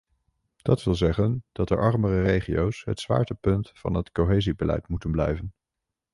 [0.61, 5.53] Dat wil zeggen dat de armere regio's het zwaartepunt van het cohesiebeleid moeten blijven.